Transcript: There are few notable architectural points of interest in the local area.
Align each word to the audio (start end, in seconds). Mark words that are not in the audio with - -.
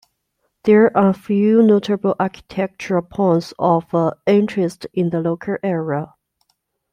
There 0.63 0.97
are 0.97 1.13
few 1.13 1.61
notable 1.61 2.15
architectural 2.19 3.03
points 3.03 3.53
of 3.59 3.85
interest 4.25 4.87
in 4.95 5.11
the 5.11 5.21
local 5.21 5.57
area. 5.61 6.15